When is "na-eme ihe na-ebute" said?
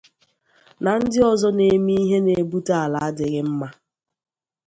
1.57-2.73